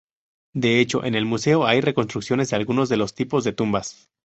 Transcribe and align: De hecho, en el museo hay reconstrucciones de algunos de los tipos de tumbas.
De 0.55 0.79
hecho, 0.79 1.03
en 1.03 1.13
el 1.13 1.25
museo 1.25 1.67
hay 1.67 1.79
reconstrucciones 1.79 2.49
de 2.49 2.55
algunos 2.55 2.89
de 2.89 2.97
los 2.97 3.13
tipos 3.13 3.43
de 3.43 3.53
tumbas. 3.53 4.09